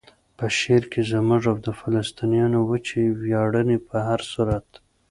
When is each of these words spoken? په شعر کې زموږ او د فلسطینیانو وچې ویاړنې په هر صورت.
په 0.37 0.45
شعر 0.57 0.83
کې 0.91 1.01
زموږ 1.11 1.41
او 1.51 1.57
د 1.65 1.67
فلسطینیانو 1.79 2.59
وچې 2.69 3.03
ویاړنې 3.21 3.77
په 3.87 3.97
هر 4.07 4.21
صورت. 4.31 4.67